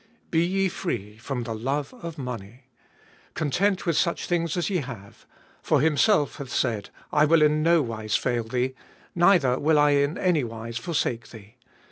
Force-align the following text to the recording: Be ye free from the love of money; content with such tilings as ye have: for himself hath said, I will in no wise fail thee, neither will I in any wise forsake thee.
Be 0.31 0.43
ye 0.43 0.67
free 0.67 1.17
from 1.19 1.43
the 1.43 1.53
love 1.53 1.93
of 1.93 2.17
money; 2.17 2.63
content 3.35 3.85
with 3.85 3.95
such 3.95 4.27
tilings 4.27 4.57
as 4.57 4.67
ye 4.67 4.77
have: 4.77 5.27
for 5.61 5.79
himself 5.79 6.37
hath 6.37 6.49
said, 6.49 6.89
I 7.13 7.25
will 7.25 7.43
in 7.43 7.61
no 7.61 7.83
wise 7.83 8.15
fail 8.15 8.43
thee, 8.43 8.73
neither 9.13 9.59
will 9.59 9.77
I 9.77 9.91
in 9.91 10.17
any 10.17 10.43
wise 10.43 10.79
forsake 10.79 11.29
thee. 11.29 11.53